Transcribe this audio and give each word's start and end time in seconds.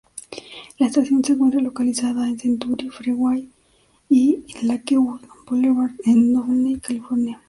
La 0.79 0.87
estación 0.87 1.23
se 1.23 1.33
encuentra 1.33 1.61
localizada 1.61 2.27
entre 2.27 2.49
Century 2.49 2.89
Freeway 2.89 3.51
y 4.09 4.43
Lakewood 4.63 5.21
Boulevard 5.45 5.91
en 6.05 6.33
Downey, 6.33 6.79
California. 6.79 7.39